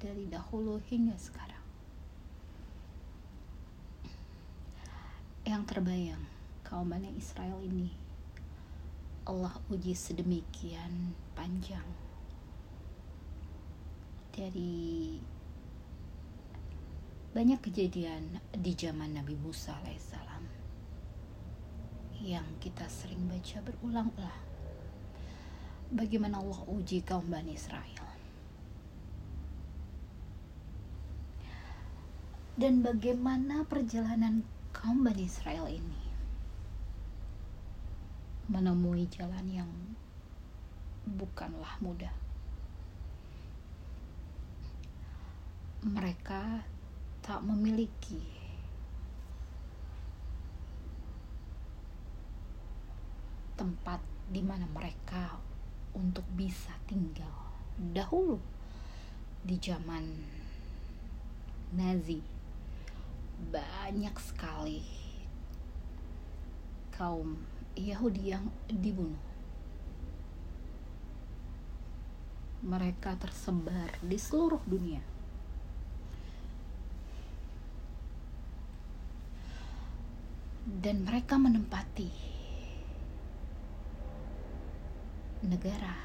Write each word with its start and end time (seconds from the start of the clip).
dari 0.00 0.24
dahulu 0.24 0.80
hingga 0.88 1.12
sekarang. 1.20 1.60
Yang 5.44 5.62
terbayang 5.68 6.24
kaum 6.64 6.88
Bani 6.88 7.12
Israel 7.20 7.60
ini 7.60 7.92
Allah 9.28 9.52
uji 9.68 9.92
sedemikian 9.92 11.12
panjang. 11.36 11.84
Dari 14.32 15.20
banyak 17.36 17.60
kejadian 17.60 18.40
di 18.56 18.72
zaman 18.72 19.20
Nabi 19.20 19.36
Musa 19.36 19.76
alaihissalam 19.84 20.44
yang 22.24 22.48
kita 22.56 22.88
sering 22.88 23.20
baca 23.28 23.60
berulang-ulang. 23.60 24.42
Bagaimana 25.92 26.40
Allah 26.40 26.60
uji 26.72 27.04
kaum 27.04 27.28
Bani 27.28 27.52
Israel 27.52 28.09
dan 32.60 32.84
bagaimana 32.84 33.64
perjalanan 33.64 34.44
kaum 34.76 35.00
Bani 35.00 35.24
Israel 35.24 35.64
ini 35.64 36.04
menemui 38.52 39.08
jalan 39.08 39.48
yang 39.48 39.72
bukanlah 41.08 41.80
mudah. 41.80 42.12
Mereka 45.88 46.60
tak 47.24 47.40
memiliki 47.40 48.20
tempat 53.56 54.04
di 54.28 54.44
mana 54.44 54.68
mereka 54.68 55.40
untuk 55.96 56.28
bisa 56.36 56.76
tinggal 56.84 57.56
dahulu 57.96 58.36
di 59.48 59.56
zaman 59.56 60.04
Nazi 61.72 62.39
banyak 63.48 64.12
sekali 64.20 64.84
kaum 66.92 67.40
Yahudi 67.80 68.36
yang 68.36 68.44
dibunuh. 68.68 69.24
Mereka 72.60 73.16
tersebar 73.16 73.96
di 74.04 74.20
seluruh 74.20 74.60
dunia. 74.68 75.00
Dan 80.68 81.08
mereka 81.08 81.40
menempati 81.40 82.12
negara 85.40 85.96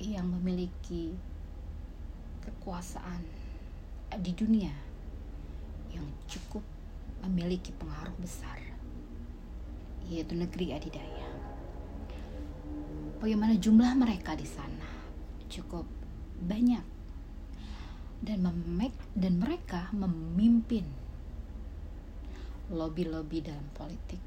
yang 0.00 0.32
memiliki 0.32 1.12
kekuasaan 2.40 3.20
di 4.16 4.32
dunia 4.32 4.93
yang 5.94 6.06
cukup 6.26 6.66
memiliki 7.22 7.70
pengaruh 7.78 8.14
besar 8.20 8.58
yaitu 10.04 10.36
negeri 10.36 10.76
adidaya. 10.76 11.28
Bagaimana 13.22 13.56
jumlah 13.56 13.96
mereka 13.96 14.36
di 14.36 14.44
sana 14.44 14.84
cukup 15.48 15.88
banyak 16.44 16.84
dan 18.24 18.38
memek 18.40 18.92
dan 19.16 19.40
mereka 19.40 19.88
memimpin 19.96 20.84
lobby-lobby 22.72 23.44
dalam 23.44 23.64
politik. 23.76 24.20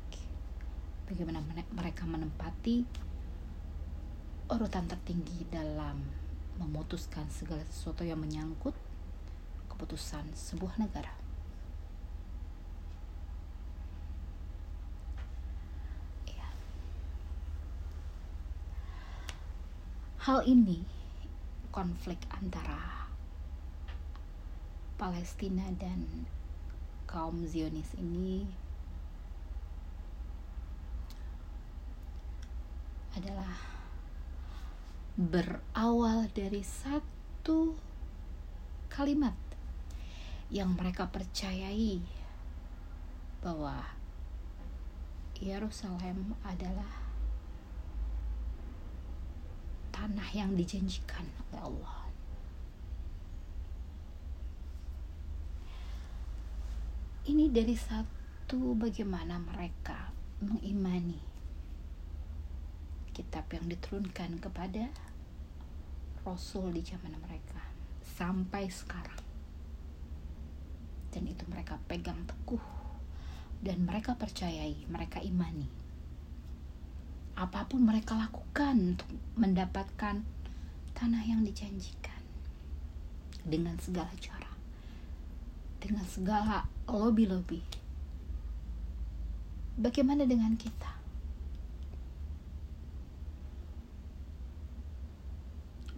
Bagaimana 1.10 1.42
mereka 1.74 2.06
menempati 2.06 2.86
urutan 4.48 4.86
tertinggi 4.86 5.44
dalam 5.50 6.00
memutuskan 6.62 7.26
segala 7.34 7.66
sesuatu 7.68 8.06
yang 8.06 8.22
menyangkut 8.22 8.74
keputusan 9.70 10.30
sebuah 10.34 10.78
negara. 10.78 11.17
Hal 20.28 20.44
ini 20.44 20.84
konflik 21.72 22.20
antara 22.36 23.08
Palestina 25.00 25.64
dan 25.80 26.28
kaum 27.08 27.48
Zionis 27.48 27.96
ini 27.96 28.44
adalah 33.16 33.56
berawal 35.16 36.28
dari 36.36 36.60
satu 36.60 37.80
kalimat 38.92 39.40
yang 40.52 40.76
mereka 40.76 41.08
percayai 41.08 42.04
bahwa 43.40 43.80
Yerusalem 45.40 46.36
adalah 46.44 47.07
tanah 50.08 50.32
yang 50.32 50.56
dijanjikan 50.56 51.28
oleh 51.52 51.68
Allah. 51.68 52.00
Ini 57.28 57.52
dari 57.52 57.76
satu 57.76 58.72
bagaimana 58.80 59.36
mereka 59.36 60.16
mengimani 60.40 61.20
kitab 63.12 63.52
yang 63.52 63.68
diturunkan 63.68 64.40
kepada 64.40 64.88
Rasul 66.24 66.72
di 66.72 66.88
zaman 66.88 67.12
mereka 67.20 67.60
sampai 68.00 68.72
sekarang. 68.72 69.20
Dan 71.12 71.28
itu 71.28 71.44
mereka 71.52 71.76
pegang 71.92 72.24
teguh 72.24 72.64
dan 73.60 73.84
mereka 73.84 74.16
percayai, 74.16 74.88
mereka 74.88 75.20
imani 75.20 75.87
apa 77.38 77.70
pun 77.70 77.86
mereka 77.86 78.18
lakukan 78.18 78.98
untuk 78.98 79.06
mendapatkan 79.38 80.26
tanah 80.98 81.22
yang 81.22 81.46
dijanjikan. 81.46 82.18
Dengan 83.46 83.78
segala 83.78 84.10
cara. 84.18 84.50
Dengan 85.78 86.02
segala 86.10 86.66
lobby-lobby. 86.90 87.62
Bagaimana 89.78 90.26
dengan 90.26 90.58
kita? 90.58 90.98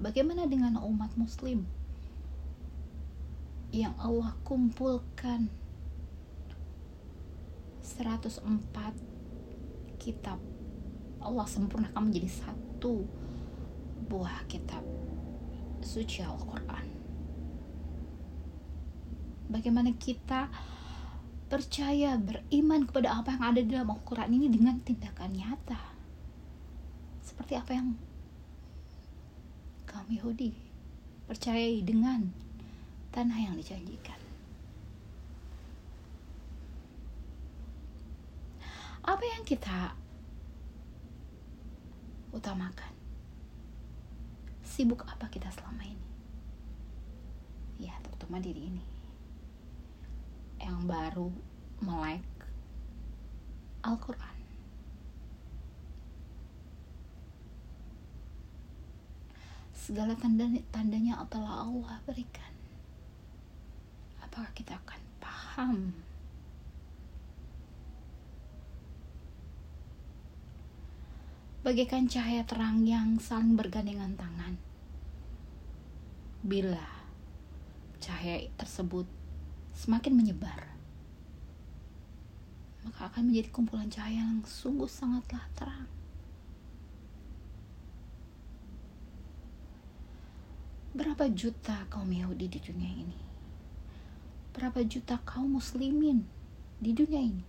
Bagaimana 0.03 0.43
dengan 0.43 0.75
umat 0.83 1.15
muslim? 1.15 1.63
Yang 3.71 3.95
Allah 4.03 4.35
kumpulkan 4.43 5.47
104 7.87 8.43
kitab 10.03 10.58
Allah 11.19 11.45
sempurnakan 11.47 12.09
menjadi 12.09 12.29
satu. 12.31 13.03
Buah 14.09 14.47
kitab 14.49 14.81
suci 15.83 16.23
Al-Quran. 16.23 16.87
Bagaimana 19.49 19.93
kita 19.97 20.49
percaya 21.49 22.13
beriman 22.21 22.85
kepada 22.85 23.17
apa 23.17 23.33
yang 23.33 23.43
ada 23.43 23.59
di 23.65 23.69
dalam 23.73 23.89
Al-Quran 23.89 24.29
ini 24.29 24.47
dengan 24.53 24.77
tindakan 24.81 25.33
nyata. 25.33 25.81
Seperti 27.25 27.57
apa 27.57 27.71
yang 27.73 27.97
kaum 29.89 30.05
Yahudi 30.09 30.53
percayai 31.25 31.81
dengan 31.81 32.29
tanah 33.09 33.37
yang 33.37 33.57
dijanjikan. 33.57 34.17
Apa 39.01 39.25
yang 39.25 39.41
kita 39.41 39.97
utamakan. 42.39 42.95
Sibuk 44.63 45.03
apa 45.03 45.27
kita 45.27 45.51
selama 45.51 45.83
ini? 45.83 46.07
Ya 47.83 47.91
terutama 47.99 48.39
diri 48.39 48.71
ini. 48.71 48.85
Yang 50.63 50.79
baru 50.87 51.29
melek 51.83 52.23
Al-Quran. 53.83 54.37
Segala 59.75 60.15
tanda 60.15 60.47
tandanya 60.71 61.19
telah 61.27 61.67
Allah 61.67 61.99
berikan. 62.07 62.53
Apakah 64.23 64.51
kita 64.55 64.79
akan 64.79 65.01
paham 65.19 65.75
bagaikan 71.59 72.07
cahaya 72.07 72.47
terang 72.47 72.87
yang 72.87 73.19
saling 73.19 73.59
bergandengan 73.59 74.15
tangan 74.15 74.55
bila 76.39 76.87
cahaya 77.99 78.47
tersebut 78.55 79.03
semakin 79.75 80.15
menyebar 80.15 80.71
maka 82.87 83.11
akan 83.11 83.27
menjadi 83.27 83.51
kumpulan 83.51 83.91
cahaya 83.91 84.23
yang 84.23 84.39
sungguh 84.47 84.87
sangatlah 84.87 85.43
terang 85.55 85.91
Berapa 90.89 91.31
juta 91.31 91.87
kaum 91.87 92.11
Yahudi 92.11 92.51
di 92.51 92.59
dunia 92.59 92.91
ini? 92.91 93.19
Berapa 94.51 94.83
juta 94.83 95.15
kaum 95.23 95.55
muslimin 95.55 96.27
di 96.81 96.91
dunia 96.91 97.23
ini? 97.23 97.45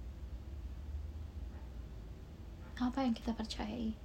Apa 2.78 3.02
yang 3.02 3.10
kita 3.10 3.34
percayai? 3.34 3.99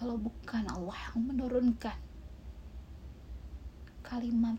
Kalau 0.00 0.16
bukan 0.16 0.64
Allah 0.64 0.96
yang 1.12 1.28
menurunkan 1.28 1.98
kalimat 4.00 4.56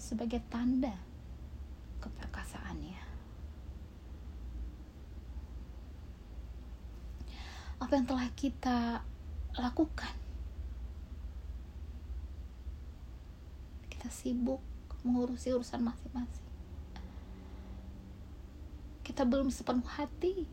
sebagai 0.00 0.40
tanda 0.48 0.96
keperkasaannya. 2.00 3.06
apa 7.76 7.92
yang 8.02 8.06
telah 8.08 8.28
kita 8.34 9.04
lakukan. 9.54 10.14
Kita 13.92 14.08
sibuk 14.10 14.58
mengurusi 15.04 15.52
urusan 15.52 15.84
masing-masing. 15.84 16.46
Kita 19.06 19.22
belum 19.22 19.54
sepenuh 19.54 19.86
hati 19.86 20.48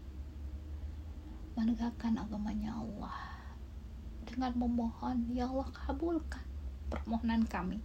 menegakkan 1.53 2.17
agamanya 2.17 2.73
Allah. 2.73 3.17
Dengan 4.25 4.57
memohon, 4.57 5.29
Ya 5.29 5.45
Allah 5.45 5.69
kabulkan 5.69 6.41
permohonan 6.89 7.45
kami. 7.45 7.81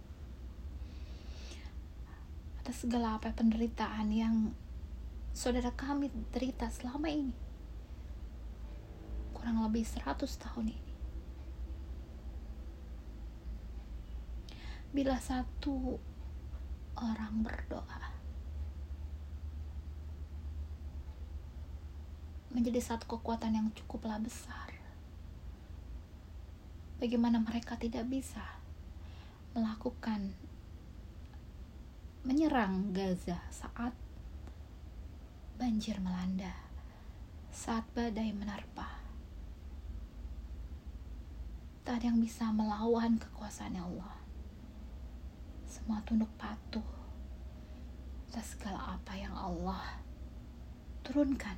Atas 2.61 2.85
segala 2.85 3.17
apa 3.17 3.33
penderitaan 3.33 4.09
yang 4.09 4.35
saudara 5.33 5.69
kami 5.73 6.09
derita 6.33 6.69
selama 6.73 7.09
ini. 7.09 7.35
Kurang 9.33 9.61
lebih 9.65 9.85
100 9.85 10.25
tahun 10.25 10.73
ini. 10.73 10.93
Bila 14.89 15.21
satu 15.21 16.01
orang 16.97 17.45
berdoa 17.45 18.08
menjadi 22.49 22.81
satu 22.81 23.05
kekuatan 23.05 23.53
yang 23.53 23.67
cukuplah 23.77 24.17
besar. 24.17 24.73
Bagaimana 26.97 27.39
mereka 27.39 27.77
tidak 27.79 28.09
bisa 28.09 28.43
melakukan 29.55 30.35
menyerang 32.27 32.91
Gaza 32.91 33.39
saat 33.53 33.95
banjir 35.55 36.01
melanda, 36.03 36.51
saat 37.53 37.87
badai 37.95 38.35
menerpa 38.35 38.99
tak 41.89 42.05
ada 42.05 42.13
yang 42.13 42.21
bisa 42.21 42.53
melawan 42.53 43.17
kekuasaan 43.17 43.81
Allah. 43.81 44.13
Semua 45.65 45.97
tunduk 46.05 46.29
patuh 46.37 46.85
atas 48.29 48.53
segala 48.53 48.93
apa 48.93 49.17
yang 49.17 49.33
Allah 49.33 49.97
turunkan 51.01 51.57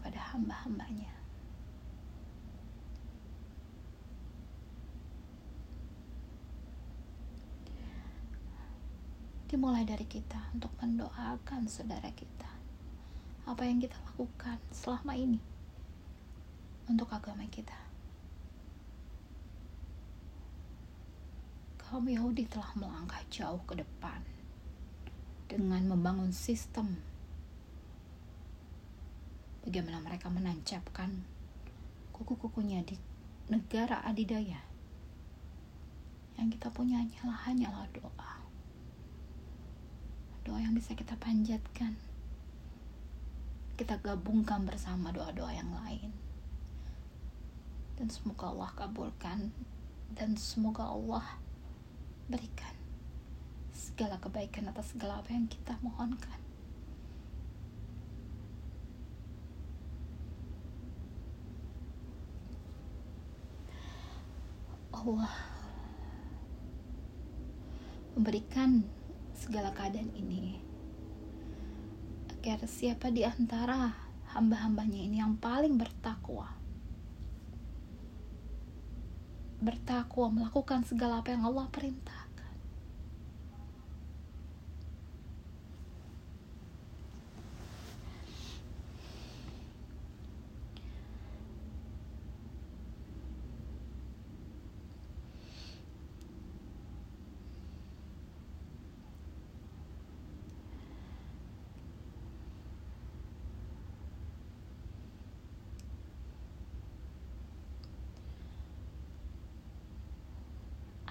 kepada 0.00 0.32
hamba-hambanya. 0.32 1.12
Dimulai 9.44 9.84
dari 9.84 10.08
kita 10.08 10.56
untuk 10.56 10.72
mendoakan 10.80 11.68
saudara 11.68 12.08
kita. 12.16 12.48
Apa 13.44 13.68
yang 13.68 13.76
kita 13.76 14.00
lakukan 14.08 14.56
selama 14.72 15.12
ini 15.12 15.42
untuk 16.88 17.12
agama 17.12 17.44
kita. 17.52 17.90
kaum 21.90 22.06
Yahudi 22.06 22.46
telah 22.46 22.70
melangkah 22.78 23.18
jauh 23.34 23.58
ke 23.66 23.74
depan 23.74 24.22
dengan 25.50 25.82
membangun 25.90 26.30
sistem 26.30 26.94
bagaimana 29.64 30.00
mereka 30.00 30.32
menancapkan 30.32 31.24
kuku-kukunya 32.14 32.80
di 32.84 32.96
negara 33.52 34.00
adidaya? 34.04 34.64
Yang 36.40 36.56
kita 36.56 36.68
punya 36.72 37.04
hanyalah 37.04 37.38
hanyalah 37.44 37.86
doa. 37.92 38.32
Doa 40.44 40.58
yang 40.60 40.72
bisa 40.72 40.96
kita 40.96 41.12
panjatkan. 41.20 41.96
Kita 43.76 44.00
gabungkan 44.00 44.64
bersama 44.64 45.12
doa-doa 45.12 45.52
yang 45.52 45.68
lain. 45.84 46.12
Dan 48.00 48.08
semoga 48.08 48.48
Allah 48.48 48.72
kabulkan 48.72 49.52
dan 50.16 50.34
semoga 50.34 50.88
Allah 50.88 51.38
berikan 52.26 52.74
segala 53.70 54.16
kebaikan 54.16 54.66
atas 54.72 54.96
segala 54.96 55.20
apa 55.20 55.30
yang 55.30 55.46
kita 55.46 55.76
mohonkan. 55.84 56.39
Allah 64.90 65.34
memberikan 68.18 68.84
segala 69.32 69.70
keadaan 69.72 70.10
ini. 70.12 70.60
Agar 72.34 72.64
siapa 72.68 73.08
di 73.12 73.24
antara 73.24 73.94
hamba-hambanya 74.32 75.00
ini 75.00 75.18
yang 75.20 75.36
paling 75.36 75.74
bertakwa 75.76 76.60
bertakwa 79.60 80.32
melakukan 80.32 80.88
segala 80.88 81.20
apa 81.20 81.36
yang 81.36 81.44
Allah 81.44 81.68
perintah 81.68 82.19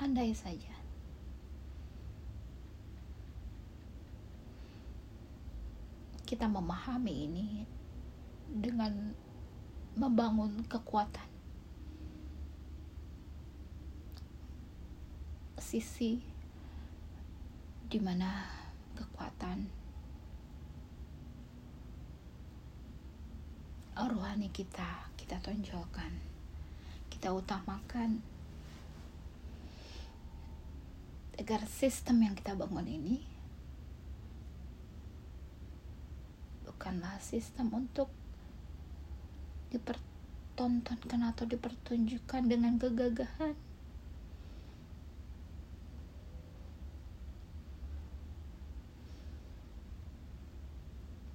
andai 0.10 0.34
saja. 0.34 0.74
Kita 6.25 6.50
memahami 6.50 7.13
ini 7.30 7.48
dengan 8.50 9.13
membangun 9.94 10.66
kekuatan. 10.66 11.30
Sisi 15.62 16.18
di 17.86 18.00
mana 18.01 18.50
kekuatan 18.98 19.78
rohani 24.10 24.50
kita 24.50 25.13
kita 25.20 25.38
tonjolkan 25.44 26.10
kita 27.13 27.30
utamakan 27.30 28.24
agar 31.39 31.63
sistem 31.72 32.27
yang 32.27 32.36
kita 32.36 32.51
bangun 32.51 32.84
ini 32.84 33.24
bukanlah 36.67 37.15
sistem 37.24 37.72
untuk 37.72 38.12
dipertontonkan 39.72 41.22
atau 41.31 41.43
dipertunjukkan 41.43 42.43
dengan 42.48 42.75
kegagahan. 42.75 43.55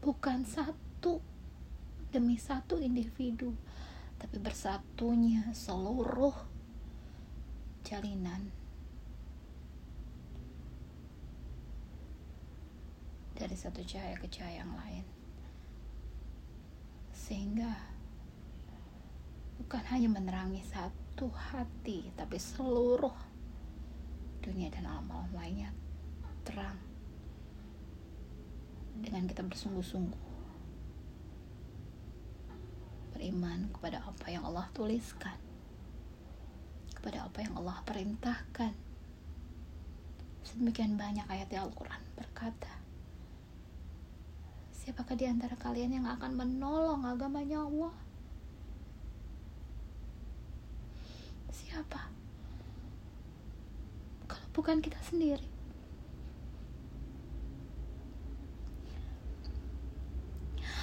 Bukan 0.00 0.44
satu 0.44 1.24
demi 2.12 2.36
satu 2.36 2.80
individu 2.80 3.52
tapi 4.16 4.40
bersatunya 4.40 5.52
seluruh 5.52 6.36
jalinan 7.84 8.63
dari 13.54 13.70
satu 13.70 13.86
cahaya 13.86 14.18
ke 14.18 14.26
cahaya 14.34 14.66
yang 14.66 14.74
lain. 14.74 15.06
Sehingga 17.14 17.70
bukan 19.62 19.84
hanya 19.94 20.10
menerangi 20.10 20.58
satu 20.66 21.30
hati 21.30 22.10
tapi 22.18 22.34
seluruh 22.34 23.14
dunia 24.42 24.74
dan 24.74 24.90
alam-alam 24.90 25.30
lainnya 25.38 25.70
terang. 26.42 26.82
Dengan 28.98 29.30
kita 29.30 29.46
bersungguh-sungguh 29.46 30.26
beriman 33.14 33.70
kepada 33.70 34.02
apa 34.02 34.34
yang 34.34 34.42
Allah 34.50 34.66
tuliskan 34.74 35.38
kepada 36.90 37.30
apa 37.30 37.38
yang 37.38 37.54
Allah 37.54 37.78
perintahkan. 37.86 38.74
Sedemikian 40.42 40.98
banyak 40.98 41.30
ayat 41.30 41.54
Al-Quran 41.54 42.02
berkata 42.18 42.73
siapakah 44.84 45.16
di 45.16 45.24
antara 45.24 45.56
kalian 45.56 45.96
yang 45.96 46.04
akan 46.04 46.36
menolong 46.36 47.08
agamanya 47.08 47.64
Allah? 47.64 47.96
Siapa? 51.48 52.12
Kalau 54.28 54.48
bukan 54.52 54.84
kita 54.84 55.00
sendiri. 55.00 55.48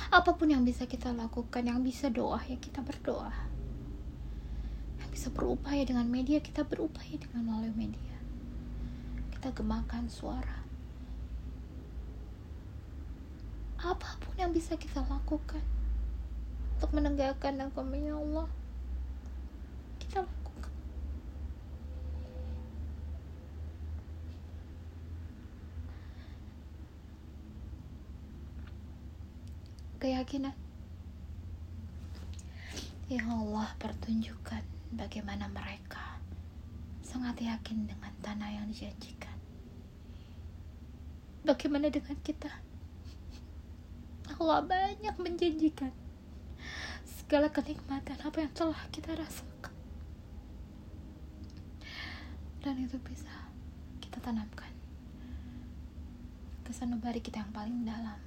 Apa 0.10 0.34
pun 0.34 0.50
yang 0.50 0.66
bisa 0.66 0.90
kita 0.90 1.14
lakukan 1.14 1.62
yang 1.62 1.86
bisa 1.86 2.10
doa 2.10 2.42
ya 2.50 2.58
kita 2.58 2.82
berdoa. 2.82 3.30
Yang 4.98 5.10
bisa 5.14 5.28
berupaya 5.30 5.86
dengan 5.86 6.10
media 6.10 6.42
kita 6.42 6.66
berupaya 6.66 7.22
dengan 7.22 7.54
melalui 7.54 7.78
media. 7.78 8.18
Kita 9.30 9.54
gemakan 9.54 10.10
suara 10.10 10.61
apa 13.82 14.18
pun 14.22 14.34
yang 14.38 14.54
bisa 14.54 14.78
kita 14.78 15.02
lakukan 15.06 15.62
untuk 16.78 16.92
menegakkan 16.94 17.58
agamanya 17.58 18.14
Allah 18.18 18.48
kita 20.02 20.22
lakukan 20.22 20.42
keyakinan. 30.02 30.58
Ya 33.06 33.22
Allah, 33.28 33.70
pertunjukkan 33.78 34.66
bagaimana 34.98 35.46
mereka 35.54 36.18
sangat 37.06 37.38
yakin 37.38 37.86
dengan 37.86 38.10
tanah 38.26 38.50
yang 38.50 38.66
dijanjikan. 38.74 39.38
Bagaimana 41.46 41.94
dengan 41.94 42.18
kita? 42.26 42.50
Allah 44.38 44.62
banyak 44.64 45.16
menjanjikan 45.20 45.92
segala 47.04 47.52
kenikmatan 47.52 48.20
apa 48.22 48.38
yang 48.44 48.52
telah 48.54 48.82
kita 48.92 49.16
rasakan. 49.16 49.74
Dan 52.62 52.76
itu 52.78 52.96
bisa 53.02 53.50
kita 53.98 54.22
tanamkan 54.22 54.70
ke 56.62 56.72
sanubari 56.72 57.20
kita 57.20 57.42
yang 57.42 57.52
paling 57.52 57.84
dalam 57.84 58.22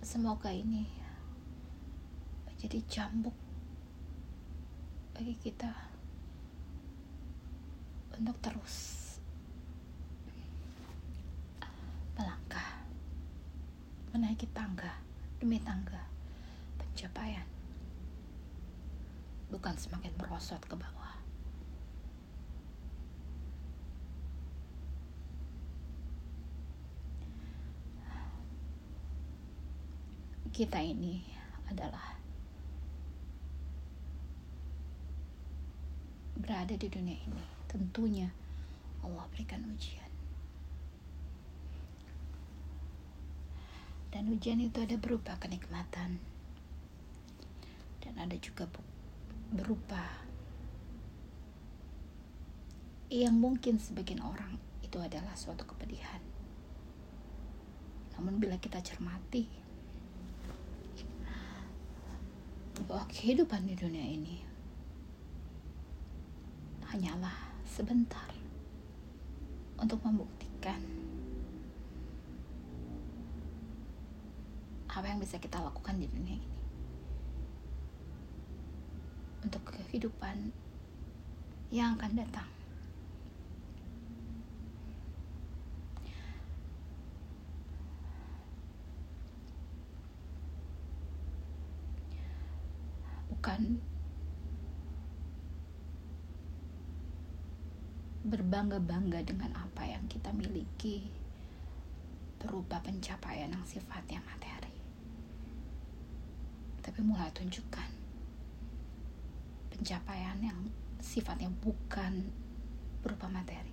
semoga 0.00 0.50
ini 0.50 0.88
menjadi 2.48 2.82
cambuk 2.88 3.36
bagi 5.14 5.36
kita 5.38 5.70
untuk 8.18 8.34
terus 8.42 8.76
melangkah 12.18 12.84
menaiki 14.20 14.44
tangga 14.52 15.00
demi 15.40 15.56
tangga. 15.64 15.96
Pencapaian. 16.76 17.48
Bukan 19.48 19.72
semakin 19.80 20.12
merosot 20.20 20.60
ke 20.60 20.76
bawah. 20.76 21.16
Kita 30.52 30.84
ini 30.84 31.24
adalah 31.72 32.20
berada 36.36 36.76
di 36.76 36.88
dunia 36.92 37.16
ini. 37.16 37.44
Tentunya 37.64 38.28
Allah 39.00 39.24
berikan 39.32 39.64
ujian 39.64 40.09
dan 44.20 44.36
ujian 44.36 44.60
itu 44.60 44.84
ada 44.84 45.00
berupa 45.00 45.32
kenikmatan. 45.40 46.20
Dan 48.04 48.14
ada 48.20 48.36
juga 48.36 48.68
berupa 49.48 50.28
yang 53.08 53.32
mungkin 53.40 53.80
sebagian 53.80 54.20
orang 54.20 54.60
itu 54.84 55.00
adalah 55.00 55.32
suatu 55.32 55.64
kepedihan. 55.64 56.20
Namun 58.12 58.36
bila 58.36 58.60
kita 58.60 58.84
cermati 58.84 59.48
bahwa 62.84 63.08
kehidupan 63.08 63.64
di 63.64 63.72
dunia 63.72 64.04
ini 64.04 64.36
hanyalah 66.92 67.56
sebentar 67.64 68.28
untuk 69.80 70.04
membuktikan 70.04 70.99
apa 75.00 75.16
yang 75.16 75.24
bisa 75.24 75.40
kita 75.40 75.56
lakukan 75.56 75.96
di 75.96 76.04
dunia 76.12 76.36
ini 76.36 76.50
untuk 79.40 79.64
kehidupan 79.72 80.52
yang 81.72 81.96
akan 81.96 82.20
datang. 82.20 82.44
bukan 93.40 93.80
berbangga-bangga 98.28 99.24
dengan 99.24 99.56
apa 99.56 99.88
yang 99.88 100.04
kita 100.12 100.28
miliki 100.36 101.08
berupa 102.36 102.84
pencapaian 102.84 103.48
yang 103.48 103.64
sifatnya 103.64 104.20
materi. 104.28 104.69
Tapi 106.90 107.06
mulai 107.06 107.30
tunjukkan 107.30 107.86
pencapaian 109.70 110.42
yang 110.42 110.58
sifatnya 110.98 111.46
bukan 111.62 112.26
berupa 112.98 113.30
materi. 113.30 113.70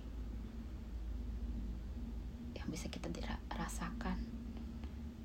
Yang 2.54 2.78
bisa 2.78 2.86
kita 2.86 3.10
rasakan 3.50 4.22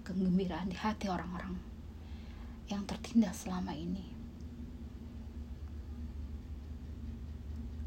kegembiraan 0.02 0.74
di 0.74 0.78
hati 0.82 1.06
orang-orang 1.06 1.54
yang 2.66 2.82
tertindas 2.90 3.46
selama 3.46 3.78
ini 3.78 4.10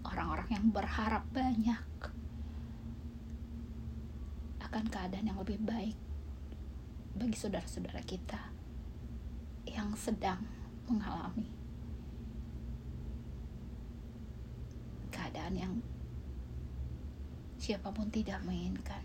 orang-orang 0.06 0.48
yang 0.54 0.66
berharap 0.70 1.26
banyak 1.34 1.82
akan 4.62 4.84
keadaan 4.86 5.26
yang 5.26 5.38
lebih 5.42 5.58
baik 5.66 5.98
bagi 7.18 7.34
saudara-saudara 7.34 8.00
kita 8.06 8.55
yang 9.76 9.92
sedang 9.92 10.40
mengalami 10.88 11.52
keadaan 15.12 15.52
yang 15.52 15.74
siapa 17.60 17.92
pun 17.92 18.08
tidak 18.08 18.40
menginginkan. 18.48 19.04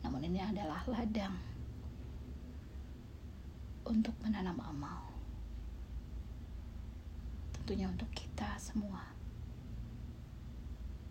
Namun 0.00 0.24
ini 0.24 0.40
adalah 0.40 0.80
ladang 0.88 1.36
untuk 3.84 4.16
menanam 4.24 4.56
amal. 4.64 5.12
Tentunya 7.52 7.88
untuk 7.88 8.08
kita 8.16 8.56
semua 8.56 9.12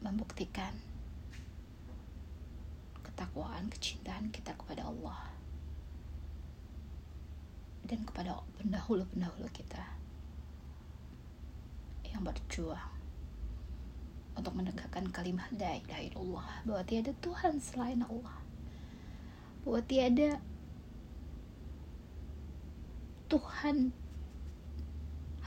membuktikan 0.01 0.73
ketakwaan, 3.05 3.69
kecintaan 3.69 4.33
kita 4.33 4.57
kepada 4.57 4.89
Allah 4.89 5.42
dan 7.87 8.03
kepada 8.07 8.39
pendahulu-pendahulu 8.59 9.47
kita 9.51 9.83
yang 12.07 12.23
berjuang 12.23 12.91
untuk 14.33 14.53
menegakkan 14.57 15.09
kalimat 15.13 15.49
la 15.57 15.77
ilaha 15.77 16.01
illallah 16.01 16.49
bahwa 16.65 16.81
tiada 16.85 17.11
Tuhan 17.21 17.61
selain 17.61 18.01
Allah 18.01 18.37
bahwa 19.63 19.79
tiada 19.85 20.41
Tuhan 23.31 23.89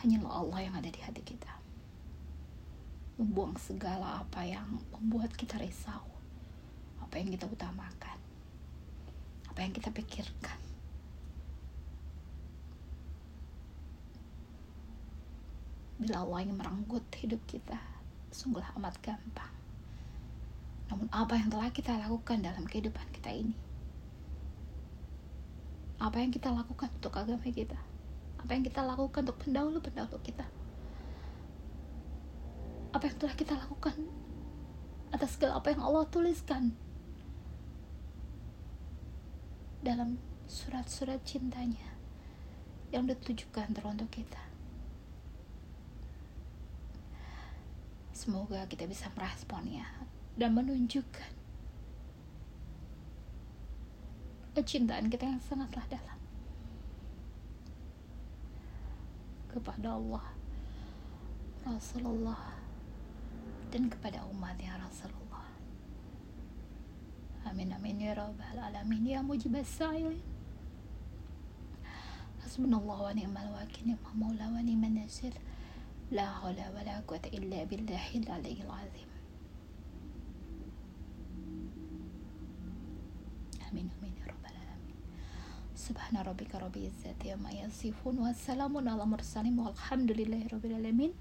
hanyalah 0.03 0.33
Allah 0.43 0.59
yang 0.67 0.75
ada 0.75 0.91
di 0.91 0.99
hati 0.99 1.23
kita. 1.23 1.55
Membuang 3.17 3.55
segala 3.57 4.27
apa 4.27 4.45
yang 4.45 4.67
membuat 4.93 5.33
kita 5.33 5.57
risau 5.57 6.17
apa 7.07 7.23
yang 7.23 7.31
kita 7.33 7.47
utamakan 7.47 8.19
apa 9.47 9.59
yang 9.63 9.73
kita 9.73 9.95
pikirkan 9.95 10.59
bila 15.97 16.25
Allah 16.25 16.45
ingin 16.45 16.61
merenggut 16.61 17.05
hidup 17.17 17.41
kita 17.49 17.81
sungguhlah 18.29 18.69
amat 18.77 19.01
gampang. 19.01 19.55
Namun 20.93 21.09
apa 21.09 21.35
yang 21.41 21.49
telah 21.49 21.73
kita 21.73 21.97
lakukan 21.97 22.45
dalam 22.45 22.69
kehidupan 22.69 23.07
kita 23.17 23.33
ini? 23.33 23.57
Apa 25.97 26.21
yang 26.21 26.29
kita 26.29 26.53
lakukan 26.53 26.93
untuk 27.01 27.17
agama 27.17 27.49
kita? 27.49 27.81
Apa 28.37 28.51
yang 28.53 28.63
kita 28.69 28.85
lakukan 28.85 29.25
untuk 29.25 29.41
pendahulu-pendahulu 29.41 30.21
kita? 30.21 30.45
Apa 32.93 33.05
yang 33.09 33.17
telah 33.17 33.35
kita 33.35 33.55
lakukan 33.57 33.97
atas 35.11 35.41
segala 35.41 35.59
apa 35.59 35.73
yang 35.73 35.81
Allah 35.81 36.05
tuliskan 36.13 36.77
dalam 39.81 40.21
surat-surat 40.47 41.23
cintanya 41.25 41.95
yang 42.91 43.07
ditujukan 43.07 43.71
teruntuk 43.75 44.11
kita 44.13 44.46
semoga 48.17 48.65
kita 48.65 48.89
bisa 48.89 49.13
meresponnya 49.13 49.85
dan 50.41 50.57
menunjukkan 50.57 51.37
kecintaan 54.57 55.13
kita 55.13 55.29
yang 55.29 55.43
sangatlah 55.45 55.85
dalam 55.93 56.17
kepada 59.53 60.01
Allah 60.01 60.25
Rasulullah 61.69 62.57
dan 63.69 63.93
kepada 63.93 64.25
umatnya 64.33 64.81
Rasulullah. 64.81 65.45
Amin 67.45 67.69
amin 67.69 68.01
ya 68.01 68.17
rabbal 68.17 68.57
alamin. 68.57 69.05
Ya 69.05 69.21
mujibas 69.21 69.69
sa'ilin. 69.69 70.23
Hasbunallah 72.41 73.11
wa 73.11 73.13
ni'mal 73.13 73.51
wakil 73.53 73.93
ni'mal 73.93 74.15
maula 74.17 74.47
wa 74.49 74.63
nasir 74.63 75.35
hawla 76.15 76.71
wa 76.71 76.83
la 76.87 77.03
quwwata 77.03 77.29
illa 77.35 77.67
billahil 77.67 78.25
aliyyil 78.31 78.71
azim 78.71 79.11
amin 83.67 83.91
amin 83.99 84.13
ya 84.15 84.27
rabbal 84.31 84.55
alamin 84.55 84.95
subhana 85.75 86.23
rabbika 86.23 86.63
rabbil 86.63 86.87
izzati 86.87 87.35
amma 87.35 87.51
yasifun 87.51 88.23
wa 88.23 88.31
salamun 88.31 88.87
ala 88.87 89.03
mursalin 89.03 89.59
walhamdulillahi 89.59 90.47
rabbil 90.55 90.79
alamin 90.79 91.13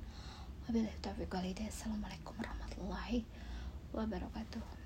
wabillahi 0.69 1.25
wal 1.33 1.45
hidayah 1.49 1.69
assalamualaikum 1.73 2.33
warahmatullahi 2.37 3.25
wabarakatuh 3.93 4.84